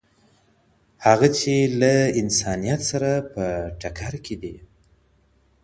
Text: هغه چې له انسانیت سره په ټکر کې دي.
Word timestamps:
هغه 1.05 1.27
چې 1.37 1.53
له 1.79 1.93
انسانیت 2.21 2.81
سره 2.91 3.11
په 3.33 3.43
ټکر 3.81 4.13
کې 4.25 4.35
دي. 4.41 4.55